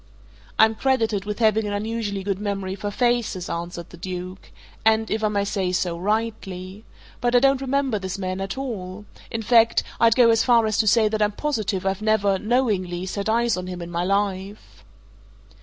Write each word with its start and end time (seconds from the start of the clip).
"I'm 0.57 0.73
credited 0.73 1.25
with 1.25 1.37
having 1.37 1.67
an 1.67 1.73
unusually 1.73 2.23
good 2.23 2.39
memory 2.39 2.73
for 2.73 2.89
faces," 2.89 3.47
answered 3.51 3.91
the 3.91 3.97
Duke. 3.97 4.51
"And 4.83 5.11
if 5.11 5.23
I 5.23 5.27
may 5.27 5.45
say 5.45 5.71
so 5.71 5.95
rightly. 5.95 6.83
But 7.19 7.35
I 7.35 7.39
don't 7.39 7.61
remember 7.61 7.99
this 7.99 8.17
man 8.17 8.41
at 8.41 8.57
all 8.57 9.05
in 9.29 9.43
fact, 9.43 9.83
I'd 9.99 10.15
go 10.15 10.31
as 10.31 10.43
far 10.43 10.65
as 10.65 10.79
to 10.79 10.87
say 10.87 11.07
that 11.07 11.21
I'm 11.21 11.33
positive 11.33 11.85
I've 11.85 12.01
never 12.01 12.39
knowingly 12.39 13.05
set 13.05 13.29
eyes 13.29 13.55
on 13.55 13.67
him 13.67 13.79
in 13.79 13.91
my 13.91 14.03
life." 14.03 14.83